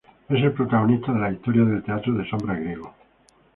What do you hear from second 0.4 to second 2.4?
el protagonista de las historias del teatro de